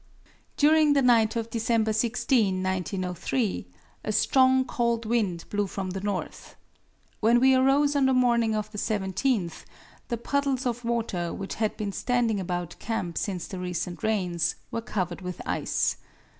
During 0.57 0.93
the 0.93 1.03
night 1.03 1.35
of 1.35 1.51
December 1.51 1.93
16, 1.93 2.63
1903, 2.63 3.67
a 4.03 4.11
strong 4.11 4.65
cold 4.65 5.05
wind 5.05 5.47
blew 5.51 5.67
from 5.67 5.91
the 5.91 6.01
north. 6.01 6.55
When 7.19 7.39
we 7.39 7.53
arose 7.53 7.95
on 7.95 8.07
the 8.07 8.13
morning 8.15 8.55
of 8.55 8.71
the 8.71 8.79
17th, 8.79 9.63
the 10.07 10.17
puddles 10.17 10.65
of 10.65 10.83
water, 10.83 11.31
which 11.31 11.53
had 11.61 11.77
been 11.77 11.91
standing 11.91 12.39
about 12.39 12.79
camp 12.79 13.15
since 13.19 13.45
the 13.45 13.59
recent 13.59 14.01
rains, 14.01 14.55
were 14.71 14.81
covered 14.81 15.21
with 15.21 15.39
ice. 15.45 15.97